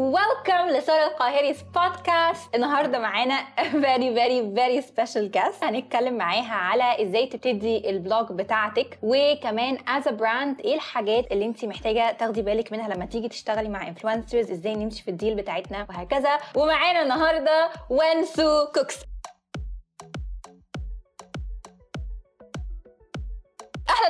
[0.00, 3.44] welcome لسارة القاهري's بودكاست النهارده معانا
[3.86, 5.64] very very very special guest.
[5.64, 11.64] هنتكلم معاها على إزاي تبتدي الـ blog بتاعتك وكمان a brand إيه الحاجات اللي انت
[11.64, 15.86] محتاجة تاخدي بالك منها لما تيجي تشتغلي مع influencers إزاي نمشي في الـ deal بتاعتنا؟
[15.88, 16.38] وهكذا.
[16.56, 18.96] ومعانا النهارده وانسو كوكس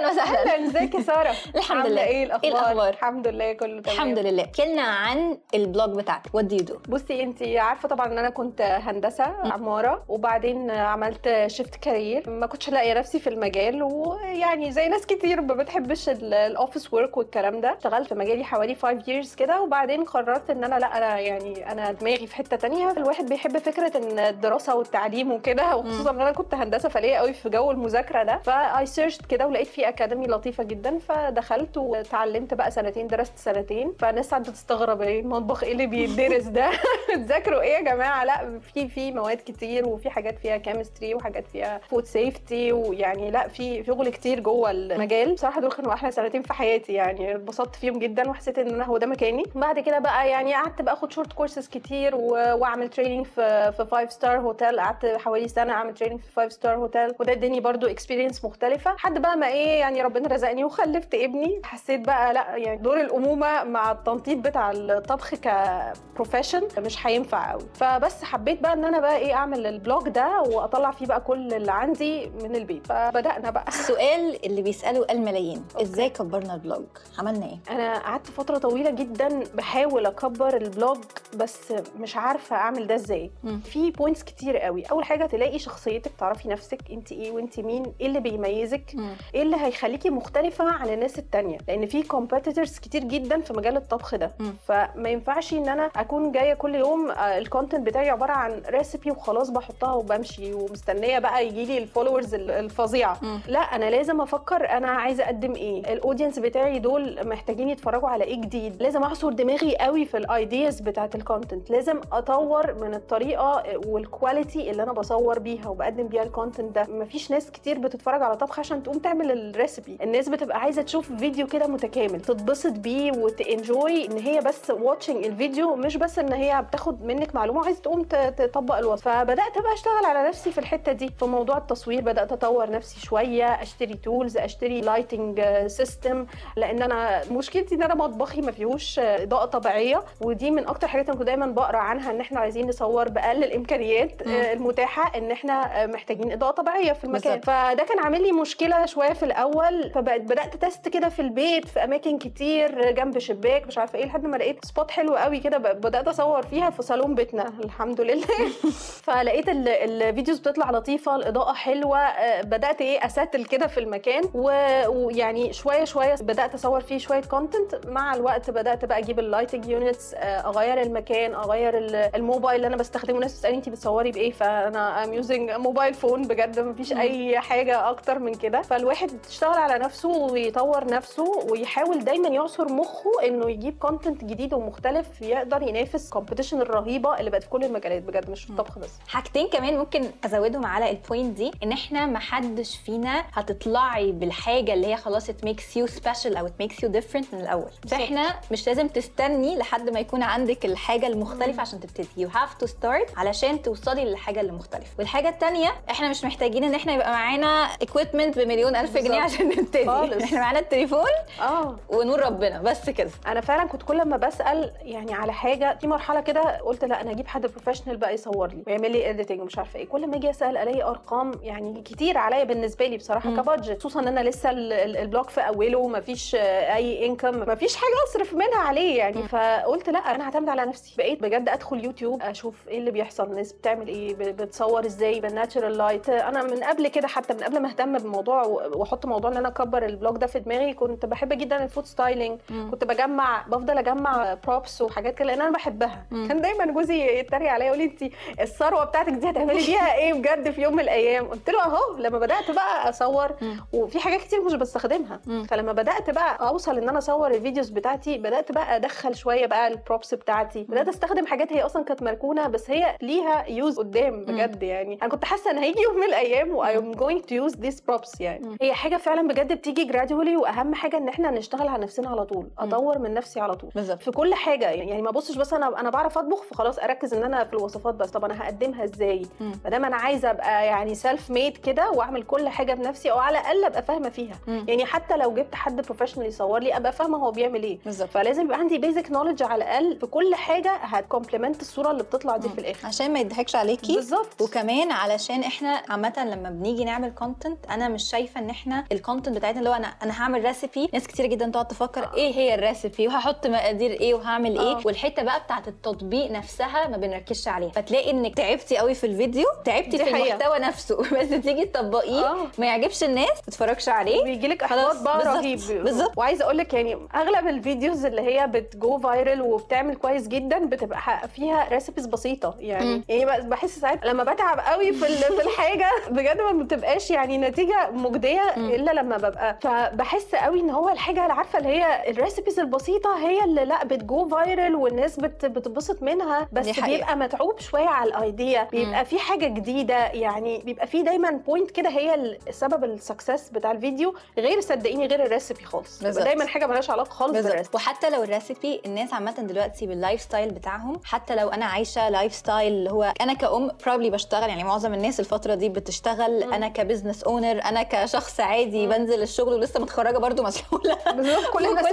[0.00, 0.54] أهلا وسهلا.
[0.54, 0.66] أهلا.
[0.66, 2.02] إزيك يا سارة؟ الحمد لله.
[2.04, 3.94] إيه إيه الأخبار؟ الحمد لله كله تمام.
[3.96, 4.46] الحمد لله.
[4.56, 6.30] كلنا عن الـ blog بتاعتك.
[6.30, 6.88] You do?
[6.88, 12.70] بصي انت عارفة طبعا إن أنا كنت هندسة عمارة وبعدين عملت shift career ما كنتش
[12.70, 17.76] لاقية نفسي في المجال ويعني زي ناس كتير ما بتحبش ال- office work والكلام ده.
[17.76, 21.92] اشتغلت في مجالي حوالي 5 years كده وبعدين قررت إن أنا لأ أنا يعني أنا
[21.92, 22.90] دماغي في حتة تانية.
[22.90, 27.48] الواحد بيحب فكرة إن الدراسة والتعليم وكده وخصوصا إن أنا كنت هندسة فليا قوي في
[27.48, 28.38] جو المذاكرة ده.
[28.44, 33.92] ف I searched كده ولقيت في academy لطيفة جدا فدخلت وتعلمت بقى سنتين درست سنتين.
[33.98, 36.70] فالناس قاعدة تستغرب إيه المطبخ؟ إيه اللي بيدرس ده؟
[37.14, 41.80] تذاكروا إيه يا جماعة؟ لا في في مواد كتير وفي حاجات فيها chemistry وحاجات فيها
[41.88, 45.34] food safety ويعني لا في شغل كتير جوه المجال.
[45.34, 48.98] بصراحة دول كانوا أحلى سنتين في حياتي يعني اتبسطت فيهم جدا وحسيت إن أنا هو
[48.98, 49.44] ده مكاني.
[49.54, 54.12] بعد كده بقى يعني قعدت بقى آخد short courses كتير وأعمل training في في five
[54.12, 58.44] star hotel قعدت حوالي سنة أعمل training في five star hotel وده اداني برضو experience
[58.44, 58.94] مختلفة.
[58.94, 63.64] لحد بقى ما إيه يعني ربنا رزقني وخلفت ابني؟ حسيت بقى لا يعني دور الأمومة
[63.64, 69.16] مع التنطيط بتاع الطبخ ك profession مش هينفع قوي فبس حبيت بقى إن أنا بقى
[69.16, 72.86] إيه أعمل ال blog ده وأطلع فيه بقى كل اللي عندي من البيت.
[72.86, 73.64] فبدأنا بقى.
[73.68, 76.84] السؤال اللي بيسأله الملايين إزاي كبرنا ال blog؟
[77.18, 80.98] عملنا إيه؟ أنا قعدت فترة طويلة جدا بحاول أكبر ال blog
[81.36, 83.30] بس مش عارفة أعمل ده إزاي.
[83.64, 88.06] في points كتير قوي أول حاجة تلاقي شخصيتك تعرفي نفسك أنت إيه وأنت مين إيه
[88.06, 88.94] اللي بيميزك
[89.34, 94.14] إيه اللي هيخليكي مختلفة عن الناس التانية لأن في competitors كتير جدا في مجال الطبخ
[94.14, 94.30] ده.
[94.38, 94.54] مم.
[94.68, 99.50] فما ينفعش إن أنا أكون جاية كل يوم ال content بتاعي عبارة عن recipe وخلاص
[99.50, 103.20] بحطها وبمشي ومستنية بقى يجي لي ال followers الفظيعة.
[103.48, 105.92] لا أنا لازم أفكر أنا عايزة أقدم إيه.
[105.92, 108.82] ال audience بتاعي دول محتاجين يتفرجوا على إيه جديد.
[108.82, 114.05] لازم أعصر دماغي قوي في ال ideas بتاعة ال content لازم أطور من الطريقة وال
[114.05, 116.86] quality اللي أنا بصور بيها وبقدم بيها ال content ده.
[116.88, 121.12] مفيش ناس كتير بتتفرج على طبخ عشان تقوم تعمل ال recipe الناس بتبقى عايزة تشوف
[121.12, 126.32] فيديو كده متكامل تتبسط بيه وت enjoy إن هي بس watching الفيديو مش بس إن
[126.32, 128.02] هي بتاخد منك معلومة وعايزه تقوم
[128.36, 131.10] تطبق الوصفه فبدأت بقى أشتغل على نفسي في الحتة دي.
[131.18, 136.26] في موضوع التصوير بدأت أطور نفسي شوية أشتري tools أشتري lighting system
[136.56, 141.18] لأن أنا مشكلتي إن أنا مطبخي ما فيهوش إضاءة طبيعية ودي من أكتر حاجات أنا
[141.18, 144.32] كنت دايما بقرأ عنها إن إحنا عايزين نصور بأقل الإمكانيات مم.
[144.34, 147.40] المتاحة إن إحنا محتاجين إضاءة طبيعية في المكان.
[147.40, 151.84] فده كان عامل لي مشكلة شوية في الأول فبقت بدأت test كده في البيت في
[151.84, 156.08] أماكن كتير جنب شباك مش عارفة إيه لحد ما لقيت spot حلو قوي كده بدأت
[156.08, 158.26] أصور فيها في صالون بيتنا الحمد لله.
[159.06, 163.80] فلقيت ال- ال videos بتطلع لطيفة الإضاءة حلوة آه، بدأت إيه أ settle كده في
[163.80, 169.24] المكان ويعني شوية شوية بدأت أصور فيه شوية content مع الوقت بدأت بقى أجيب ال
[169.24, 173.18] lighting units أغير المكان أغير ال- الموبايل اللي أنا بستخدمه.
[173.18, 176.92] ناس بتسألني انت بتصوري بإيه؟ فأنا I'm using mobile phone بجد مفيش.
[176.92, 178.62] أي حاجة أكتر من كده.
[178.62, 185.06] فالواحد يشتغل على نفسه ويطور نفسه ويحاول دايما يعصر مخه إنه يجيب content جديد ومختلف
[185.22, 188.90] يقدر ينافس ال competition الرهيبة اللي بقت في كل المجالات بجد مش في الطبخ بس
[189.08, 194.74] حاجتين كمان ممكن أزودهم على ال point دي إن إحنا ما حدش فينا هتطلعي بالحاجة
[194.74, 197.70] اللي هي خلاص it makes you special أو it makes you different من الأول.
[197.88, 201.60] فإحنا مش لازم تستني لحد ما يكون عندك الحاجة المختلفة مم.
[201.60, 206.64] عشان تبتدي you have to start علشان توصلي للحاجة المختلفه والحاجة الثانية إحنا مش محتاجين
[206.64, 209.19] إن إحنا يبقى معانا equipment بمليون ألف جنيه.
[209.24, 209.86] عشان نبتدي.
[209.86, 210.22] خالص.
[210.22, 211.00] إحنا معانا التليفون
[211.40, 211.76] آه.
[211.88, 213.10] ونور ربنا بس كده.
[213.26, 217.10] أنا فعلا كنت كل ما بسأل يعني على حاجة في مرحلة كده قلت لا أنا
[217.10, 219.88] أجيب حد professional بقى يصور لي ويعمل لي editing ومش عارفة إيه.
[219.88, 223.30] كل ما أجي أسأل ألاقي أرقام يعني كتير عليا بالنسبة لي بصراحة.
[223.30, 223.78] ك budget.
[223.80, 227.76] خصوصا إن أنا لسه ال- ال- ال blog في أوله مفيش آه، أي income مفيش
[227.76, 229.16] حاجة أصرف منها عليه يعني.
[229.16, 229.26] مم.
[229.26, 230.94] فقلت لا أنا هعتمد على نفسي.
[230.98, 235.78] بقيت بجد أدخل يوتيوب أشوف إيه اللي بيحصل الناس بتعمل إيه بتصور إزاي بال natural
[235.78, 239.48] light أنا من قبل كده حتى من قبل ما أهتم بالموضوع وأحط موضوع إن أنا
[239.48, 242.38] أكبر ال blog ده في دماغي كنت بحب جدا ال food styling.
[242.70, 246.04] كنت بجمع بفضل أجمع props وحاجات كده لأن أنا بحبها.
[246.10, 246.28] مم.
[246.28, 248.04] كان دايما جوزي يتريق عليا يقول لي انت
[248.40, 252.18] الثروة بتاعتك دي هتعملي بيها إيه بجد في يوم من الأيام؟ قلت له أهو لما
[252.18, 253.60] بدأت بقى أصور مم.
[253.72, 255.20] وفي حاجات كتير مش بستخدمها.
[255.26, 255.44] مم.
[255.44, 259.68] فلما بدأت بقى أوصل إن أنا أصور ال videos بتاعتي بدأت بقى أدخل شوية بقى
[259.68, 260.64] ال props بتاعتي.
[260.64, 264.98] بدأت أستخدم حاجات هي أصلا كانت مركونة بس هي ليها use قدام بجد يعني.
[265.02, 268.20] أنا كنت حاسة إن هيجي يوم من الأيام و I'm going to use these props
[268.20, 268.56] يعني.
[268.62, 272.50] هي حاجة فعلا بجد بتيجي gradually وأهم حاجة إن إحنا نشتغل على نفسنا على طول
[272.58, 273.70] أطور من نفسي على طول.
[273.74, 274.02] بالظبط.
[274.02, 277.44] في كل حاجة يعني ما ابصش بس أنا أنا بعرف أطبخ فخلاص أركز إن أنا
[277.44, 278.10] في الوصفات بس.
[278.10, 279.26] طب أنا هقدمها إزاي.
[279.40, 283.38] ما دام أنا عايزة أبقى يعني self made كده وأعمل كل حاجة بنفسي أو على
[283.40, 284.34] الأقل أبقى فاهمة فيها.
[284.46, 284.64] مم.
[284.68, 287.78] يعني حتى لو جبت حد professional يصور لي أبقى فاهمة هو بيعمل إيه.
[287.84, 288.08] بالظبط.
[288.08, 292.36] فلازم يبقى عندي basic knowledge على الأقل في كل حاجة هت complement الصورة اللي بتطلع
[292.36, 292.54] دي مم.
[292.54, 292.86] في الآخر.
[292.88, 293.94] عشان ما يضحكش عليكي.
[293.94, 294.42] بالظبط.
[294.42, 299.36] وكمان علشان إحنا عامة لما بنيجي نعمل content أنا مش شايفة إن إحنا ال content
[299.36, 302.14] بتاعتنا اللي هو أنا أنا هعمل recipe ناس كتير جدا تقعد تفكر آه.
[302.14, 304.80] إيه هي ال recipe وهحط مقادير إيه وهعمل إيه آه.
[304.84, 309.98] والحتة بقى بتاعت التطبيق نفسها ما بنركزش عليها فتلاقي إنك تعبتي قوي في الفيديو تعبتي
[309.98, 310.34] في حقيقة.
[310.34, 312.46] المحتوى نفسه بس تيجي تطبقيه آه.
[312.58, 316.18] ما يعجبش الناس ما تتفرجش عليه بيجي لك إحباط بقى رهيب بالظبط.
[316.18, 320.58] وعايزة أقول لك يعني أغلب ال videos اللي هي بت go viral وبتعمل كويس جدا
[320.66, 323.02] بتبقى فيها recipes بسيطة يعني.
[323.08, 328.54] يعني بحس ساعات لما بتعب قوي في في الحاجة بجد ما بتبقاش يعني نتيجة مجدية.
[328.76, 333.18] إلا لما ببقى فبحس قوي إن هو الحاجة اللي عارفة اللي هي ال recipes البسيطة
[333.28, 336.66] هي اللي لأ بت go viral والناس بت بتتبسط منها بس.
[336.80, 341.70] بيبقى متعوب شوية على ال idea بيبقى في حاجة جديدة يعني بيبقى في دايما point
[341.70, 342.14] كده هي
[342.48, 346.02] السبب ال success بتاع الفيديو غير صدقيني غير ال recipe خالص.
[346.02, 350.20] دايما حاجة مالهاش علاقة خالص بال recipe وحتى لو ال recipe الناس عامة دلوقتي بال
[350.20, 354.94] lifestyle بتاعهم حتى لو أنا عايشة lifestyle اللي هو أنا كأم probably بشتغل يعني معظم
[354.94, 356.52] الناس الفترة دي بتشتغل مم.
[356.52, 358.88] أنا ك business owner أنا كشخص عادي مم.
[358.88, 361.84] بنزل الشغل ولسه متخرجة برضو مسؤوله بالظبط كل الناس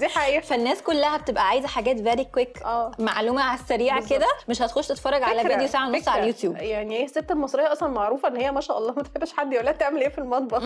[0.00, 0.40] دي حقيقة.
[0.40, 2.90] فالناس كلها بتبقى عايزة حاجات very quick آه.
[2.98, 4.00] معلومة على السريع.
[4.00, 6.08] كده مش هتخش تتفرج على فيديو ساعة ونص.
[6.08, 6.56] على اليوتيوب.
[6.56, 9.64] يعني هي الست المصرية أصلا معروفة إن هي ما شاء الله ما تحبش حد يقول
[9.64, 10.62] لها تعمل إيه في المطبخ.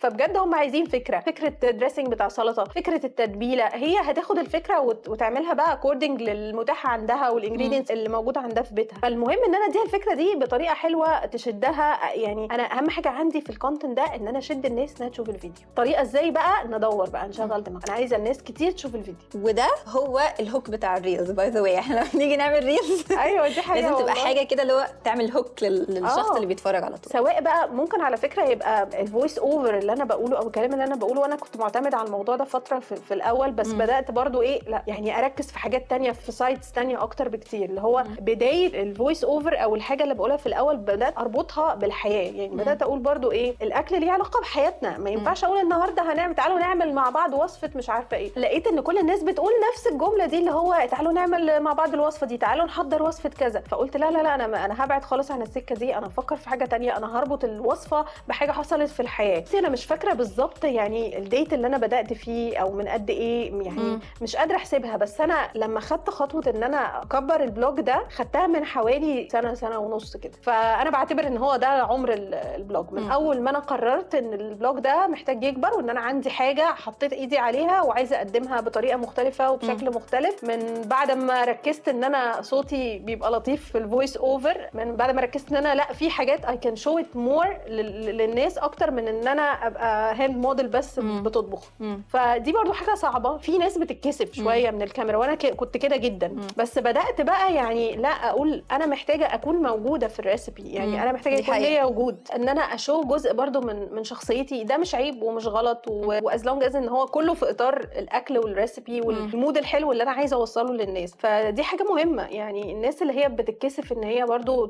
[0.00, 3.64] فبجد هم عايزين فكرة فكرة dressing بتاع سلطة فكرة التتبيلة.
[3.66, 8.74] هي هتاخد الفكرة وت- وتعملها بقى according للمتاح عندها وال ingredients اللي موجودة عندها في
[8.74, 8.98] بيتها.
[8.98, 12.14] فالمهم إن أنا أديها الفكرة دي بطريقة حلوة تشدها.
[12.14, 15.28] يعني أنا أهم حاجة عندي في ال content ده إن أنا أشد الناس إنها تشوف
[15.28, 15.66] الفيديو.
[15.76, 17.82] طريقة إزاي بقى؟ ندور بقى نشغل دماغ.
[17.88, 21.60] أنا عايزة الناس كتير تشوف الفيديو وده هو ال hook بتاع ال reels by the
[21.60, 24.24] way إحنا لما بنيجي نعمل reels أيوه دي حاجة لازم تبقى والله.
[24.24, 26.36] حاجة كده اللي هو تعمل hook لل- للشخص آه.
[26.36, 30.04] اللي بيتفرج على طول سواء بقى ممكن على فكرة يبقى ال voice over اللي أنا
[30.04, 33.14] بقوله أو الكلام اللي أنا بقوله وأنا كنت معتمد على الموضوع ده فترة في, في
[33.14, 33.78] الأول بس مم.
[33.78, 37.80] بدأت برضو إيه لا يعني أركز في حاجات تانية في sides تانية أكتر بكتير اللي
[37.80, 38.14] هو مم.
[38.20, 42.56] بداية ال voice over أو الحاجة اللي بقولها في الأول بدأت أربطها بالحياة يعني مم.
[42.56, 46.92] بدأت أقول برضو إيه الأكل ليه علاقة بحياتنا ما ينفعش أقول النهارده هنعمل تعالوا نعمل
[46.94, 50.50] مع بعض وصفة مش عارفة إيه لقيت إن كل الناس بتقول نفس الجملة دي اللي
[50.50, 53.60] هو تعالوا نعمل مع بعض الوصفة دي تعالوا نحضر وصفة كذا.
[53.60, 56.64] فقلت لا لا لا أنا أنا هبعد خالص عن السكة دي أنا أفكر في حاجة
[56.64, 59.40] تانية أنا هربط الوصفة بحاجة حصلت في الحياة.
[59.40, 63.10] بس أنا مش فاكرة بالظبط يعني ال date اللي أنا بدأت فيه أو من قد
[63.10, 64.00] إيه يعني مم.
[64.22, 64.96] مش قادرة أحسبها.
[64.96, 69.54] بس أنا لما خدت خطوة إن أنا أكبر ال blog ده خدتها من حوالي سنة
[69.54, 70.32] سنة ونص كده.
[70.42, 73.12] فأنا بعتبر إن هو ده عمر ال- ال blog من مم.
[73.12, 77.12] أول ما أنا قررت إن ال blog ده محتاج يكبر وإن أنا عندي حاجة حطيت
[77.12, 82.98] إيدي عليها وعايزة أقدمها بطريقة مختلفة وبشكل مختلف من بعد ما ركزت إن أنا صوتي
[82.98, 86.44] بيبقى لطيف في ال voice over من بعد ما ركزت إن أنا لأ في حاجات
[86.44, 91.22] I can show it more للناس أكتر من إن أنا أبقى hand model بس مم.
[91.22, 92.02] بتطبخ مم.
[92.08, 96.46] فدي برضو حاجة صعبة في ناس بتتكسف شوية من الكاميرا وأنا كنت كده جدا مم.
[96.56, 100.96] بس بدأت بقى يعني لأ أقول أنا محتاجة أكون موجودة في ال recipe يعني مم.
[101.02, 101.56] أنا محتاجة يكون.
[101.58, 105.46] ليا وجود إن أنا ا show جزء برضو من من شخصيتي ده مش عيب ومش
[105.46, 109.56] غلط و as long as إن هو كله في إطار الأكل وال recipe وال mood
[109.58, 111.14] الحلو اللي أنا عايزة أوصله للناس.
[111.18, 112.22] فدي حاجة مهمة.
[112.22, 114.66] يعني الناس اللي هي بتتكسف إن هي برضو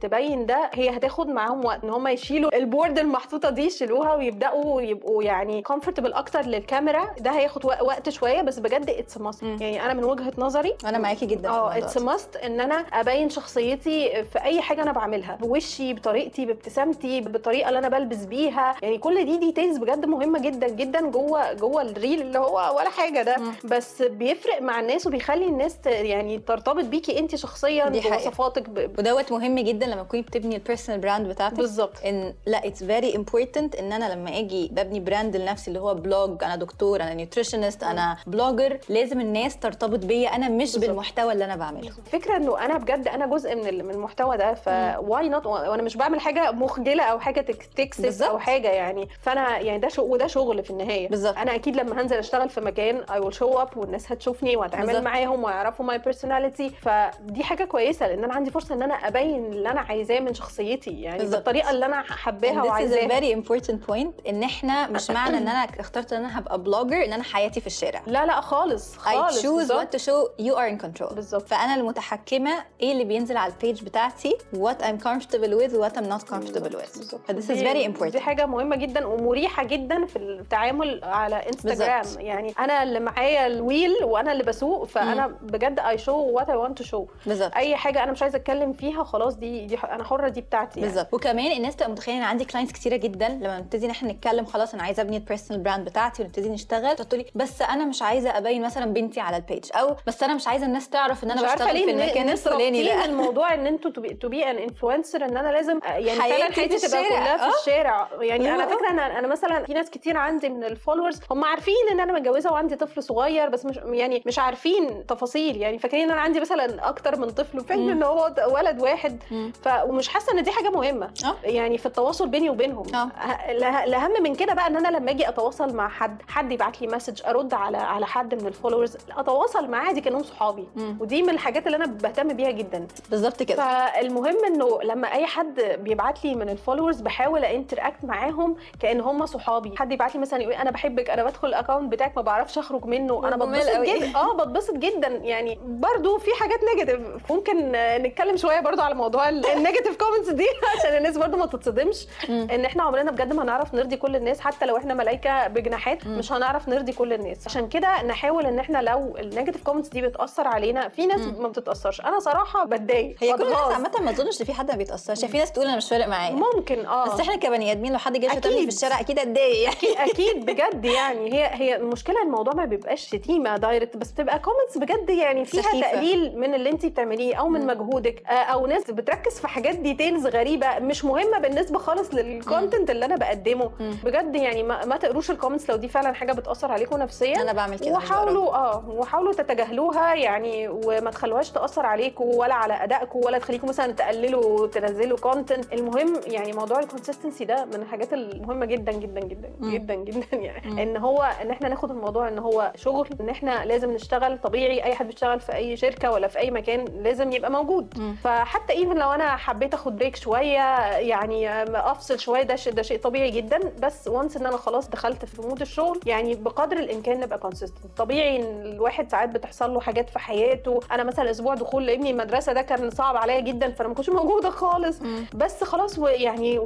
[0.00, 4.82] تبين ده هي هتاخد معاهم وقت إن هم يشيلوا ال board المحطوطة دي يشيلوها ويبدأوا
[4.82, 7.06] يبقوا يعني comfortable أكتر للكاميرا.
[7.20, 9.56] ده هياخد وق- وقت شوية بس بجد it's must مم.
[9.60, 11.98] يعني أنا من وجهة نظري أنا معاكي جدا آه it's.
[11.98, 15.36] must إن أنا أبين شخصيتي في أي حاجة أنا بعملها.
[15.36, 18.74] بوشي بطريقتي بابتسامتي بالطريقة اللي أنا بلبس بيها.
[18.82, 22.90] يعني كل دي details بجد مهمة جدا جدا جوه جوه ال reel اللي هو ولا
[22.90, 23.05] حاجة.
[23.14, 23.52] ده مم.
[23.64, 27.88] بس بيفرق مع الناس وبيخلي الناس يعني ترتبط بيكي انت شخصيا.
[27.88, 28.98] بوصفاتك ب...
[28.98, 33.16] ودوت مهم جدا لما تكوني بتبني ال personal brand بتاعتك بالظبط إن لا it's very
[33.16, 37.82] important إن أنا لما آجي ببني brand لنفسي اللي هو blog أنا دكتور أنا nutritionist
[37.82, 40.84] أنا blogger لازم الناس ترتبط بيا أنا مش بالظبط.
[40.84, 45.28] بالمحتوى اللي أنا بعمله فكرة إنه أنا بجد أنا جزء من من المحتوى ده ف
[45.28, 48.28] why not وأنا مش بعمل حاجة مخجلة أو حاجة تك- تكسف بالظبط.
[48.30, 51.36] أو حاجة يعني فأنا يعني ده شغل وده شغل في النهاية بالظبط.
[51.36, 55.04] أنا أكيد لما هنزل أشتغل في مكان مكان I will show up والناس هتشوفني وهتعامل.
[55.04, 59.70] معاهم ويعرفوا my personality فدي حاجة كويسة لأن أنا عندي فرصة إن أنا أبين اللي
[59.70, 61.36] أنا عايزاه من شخصيتي يعني بالظبط.
[61.36, 66.12] بالطريقة اللي أنا حباها وعايزاها very important point إن إحنا مش معنى إن أنا اخترت
[66.12, 69.46] إن أنا هبقى blogger إن أنا حياتي في الشارع لا لا خالص I خالص choose
[69.46, 69.96] بالظبط.
[69.96, 71.48] what to show you are in control بالظبط.
[71.48, 72.50] فأنا المتحكمة
[72.80, 76.76] إيه اللي بينزل على ال page بتاعتي what I'm comfortable with what I'm not comfortable
[76.76, 77.16] with.
[77.26, 81.36] ف this is دي- very دي important حاجة مهمة جدا ومريحة جدا في التعامل على
[81.36, 82.04] انستغرام.
[82.18, 86.56] يعني أنا اللي معايا ال wheel وأنا اللي بسوق فأنا بجد I show what I
[86.56, 90.04] want to show بالظبط أي حاجة أنا مش عايزة أتكلم فيها خلاص دي دي أنا
[90.04, 90.92] حرة دي بتاعتي يعني.
[90.92, 94.44] بالظبط وكمان الناس تبقى متخيلة إن عندي clients كتيرة جدا لما نبتدي إن إحنا نتكلم
[94.44, 98.02] خلاص أنا عايزة أبني ال personal brand بتاعتي ونبتدي نشتغل تقول لي بس أنا مش
[98.02, 101.30] عايزة أبين مثلا بنتي على ال page أو بس أنا مش عايزة الناس تعرف إن
[101.30, 103.90] أنا بشتغل في المكان الفلاني ده الموضوع إن أنتوا
[104.20, 107.08] to be an influencer إن أنا لازم يعني فعلا حياتي تبقى الشارع.
[107.08, 107.60] كلها في آه.
[107.60, 108.66] الشارع يعني أنا آه.
[108.66, 112.12] فاكره أنا أنا مثلا في ناس كتير عندي من ال followers هم عارفين إن أنا
[112.12, 115.56] متجوزة وعندي طفل صغير بس مش يعني مش عارفين تفاصيل.
[115.56, 117.90] يعني فاكرين إن أنا عندي مثلا أكتر من طفل مم.
[117.90, 119.22] إن هو ولد واحد.
[119.62, 121.10] ف ومش حاسة إن دي حاجة مهمة.
[121.24, 121.36] آه.
[121.44, 122.86] يعني في التواصل بيني وبينهم.
[122.94, 126.80] ه- اله- الاهم من كده بقى إن أنا لما أجي أتواصل مع حد حد يبعت
[126.82, 130.68] لي message أرد على على حد من ال followers أتواصل معاه دي كأنهم صحابي.
[131.00, 132.86] ودي من الحاجات اللي أنا بهتم بيها جدا.
[133.10, 133.56] بالظبط كده.
[133.56, 139.26] فالمهم إنه لما أي حد بيبعت لي من ال followers بحاول interact معاهم كأن هم
[139.26, 139.74] صحابي.
[139.76, 142.84] حد يبعت لي مثلا يقول أنا بحبك أنا بدخل ال account بتاعك ما بعرفش اخرج
[142.84, 143.80] منه أنا بتبسط.
[143.80, 149.28] جدا آه بتبسط جدا يعني برضو في حاجات negative ممكن نتكلم شوية برضو على موضوع
[149.28, 150.46] ال negative comments دي
[150.78, 152.06] عشان الناس برضو ما تتصدمش.
[152.28, 156.06] إن إحنا عمرنا بجد ما هنعرف نرضي كل الناس حتى لو إحنا ملايكة بجناحات.
[156.06, 160.02] مش هنعرف نرضي كل الناس عشان كده نحاول إن إحنا لو ال negative comments دي
[160.02, 161.20] بتأثر علينا في ناس.
[161.20, 163.58] ما بتتأثرش أنا صراحة بتضايق هي كل الناس.
[163.58, 166.06] عامة ما أظنش إن في حد ما بيتأثرش يعني في ناس تقول أنا مش فارق
[166.08, 168.62] معايا ممكن آه بس إحنا كبني آدمين لو حد جه شتمني.
[168.62, 173.56] في الشارع أكيد اتضايق يعني أكيد بجد يعني هي هي المشكلة الموضوع ما بيبقاش شتيمه
[173.56, 175.92] direct بس بتبقى comments بجد يعني فيها سخيفة.
[175.92, 177.66] تقليل من اللي انت بتعمليه أو من مم.
[177.66, 182.90] مجهودك آه، أو ناس بتركز في حاجات details غريبة مش مهمة بالنسبة خالص لل content
[182.90, 183.94] اللي أنا بقدمه مم.
[184.04, 187.52] بجد يعني ما, ما تقروش ال comments لو دي فعلا حاجة بتأثر عليكم نفسيا أنا
[187.52, 187.90] بعمل كده.
[187.92, 193.92] وحاولوا آه وحاولوا تتجاهلوها يعني وما تخلوهاش تأثر عليكم ولا على ادائكم ولا تخليكم مثلا
[193.92, 199.50] تقللوا تنزلوا content المهم يعني موضوع ال consistency ده من الحاجات المهمة جدا جدا جدا
[199.60, 199.70] مم.
[199.74, 200.78] جدا جدا يعني مم.
[200.78, 202.45] إن هو إن إحنا ناخد الموضوع إن هو
[202.76, 206.50] شغل إن إحنا لازم نشتغل طبيعي أي حد بيشتغل في أي شركة ولا في أي
[206.50, 208.16] مكان لازم يبقى موجود مم.
[208.24, 212.98] فحتى even لو أنا حبيت أخد break شوية يعني أفصل شوية ده شيء ده شيء
[212.98, 217.38] طبيعي جدا بس once إن أنا خلاص دخلت في mood الشغل يعني بقدر الإمكان نبقى
[217.38, 222.10] consistent طبيعي إن الواحد ساعات بتحصل له حاجات في حياته أنا مثلا أسبوع دخول لابني
[222.10, 225.24] المدرسة ده كان صعب عليا جدا فأنا ما كنتش موجودة خالص مم.
[225.34, 226.60] بس خلاص يعني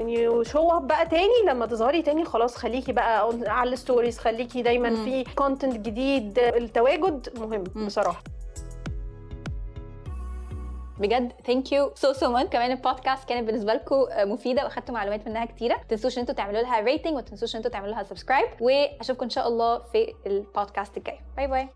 [0.44, 4.90] show بقى تاني لما تظهري تاني خلاص خليكي بقى على ال stories خليكي دايما.
[5.04, 7.87] في content جديد التواجد مهم.
[7.87, 8.23] بصراحة.
[10.99, 15.45] بجد thank you so so much كمان البودكاست كانت بالنسبة لكم مفيدة وأخدتوا معلومات منها
[15.45, 15.76] كتيرة.
[15.76, 19.25] ما تنسوش إن أنتوا تعملوا لها rating وما تنسوش إن أنتوا تعملوا لها subscribe وأشوفكم
[19.25, 21.19] إن شاء الله في البودكاست الجاي.
[21.37, 21.68] bye bye